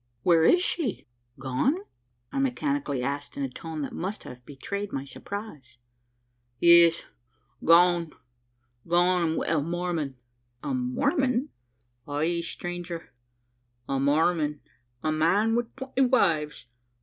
[0.23, 1.05] "Where is she?
[1.37, 1.77] gone?"
[2.31, 5.77] I mechanically asked, in a tone that must have betrayed my surprise.
[6.59, 7.05] "Yes
[7.63, 8.11] gone!
[8.87, 9.21] gone!
[9.33, 10.15] an' wi' a Mormon!"
[10.63, 11.49] "A Mormon?"
[12.07, 13.13] "Ay, stranger,
[13.87, 14.61] a Mormon
[15.03, 16.65] a man wi' twenty wives!